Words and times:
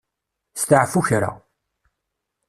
Steɛfu 0.61 1.01
kra. 1.07 1.31